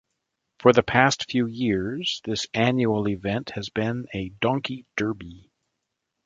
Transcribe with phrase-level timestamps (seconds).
[0.61, 5.51] For the past few years this annual event has been a "Donkey Derby".